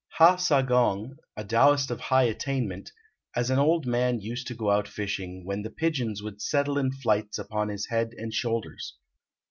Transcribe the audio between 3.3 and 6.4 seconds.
as an old man used to go out fishing, when the pigeons